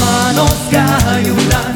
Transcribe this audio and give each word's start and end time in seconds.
Manos 0.00 0.58
gallulan 0.70 1.72